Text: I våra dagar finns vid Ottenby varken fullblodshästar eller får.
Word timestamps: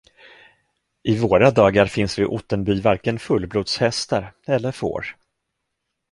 I 1.03 1.19
våra 1.19 1.51
dagar 1.51 1.85
finns 1.85 2.19
vid 2.19 2.25
Ottenby 2.25 2.81
varken 2.81 3.19
fullblodshästar 3.19 4.33
eller 4.47 4.71
får. 4.71 5.15